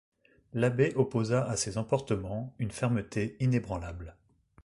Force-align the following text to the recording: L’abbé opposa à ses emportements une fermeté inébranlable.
L’abbé 0.53 0.93
opposa 0.95 1.45
à 1.47 1.55
ses 1.55 1.77
emportements 1.77 2.55
une 2.57 2.71
fermeté 2.71 3.37
inébranlable. 3.39 4.15